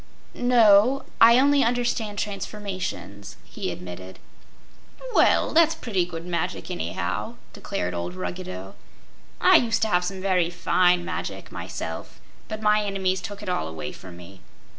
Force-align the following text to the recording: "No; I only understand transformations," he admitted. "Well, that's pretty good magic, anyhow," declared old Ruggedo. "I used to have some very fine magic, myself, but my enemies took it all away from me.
"No; 0.33 1.03
I 1.21 1.37
only 1.37 1.63
understand 1.63 2.17
transformations," 2.17 3.37
he 3.45 3.69
admitted. 3.69 4.17
"Well, 5.13 5.53
that's 5.53 5.75
pretty 5.75 6.05
good 6.05 6.25
magic, 6.25 6.71
anyhow," 6.71 7.35
declared 7.53 7.93
old 7.93 8.15
Ruggedo. 8.15 8.73
"I 9.39 9.57
used 9.57 9.83
to 9.83 9.89
have 9.89 10.03
some 10.03 10.19
very 10.19 10.49
fine 10.49 11.05
magic, 11.05 11.51
myself, 11.51 12.19
but 12.47 12.63
my 12.63 12.83
enemies 12.83 13.21
took 13.21 13.43
it 13.43 13.47
all 13.49 13.67
away 13.67 13.91
from 13.91 14.17
me. 14.17 14.41